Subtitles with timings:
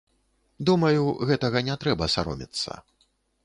[0.69, 2.83] Думаю, гэтага не трэба саромецца.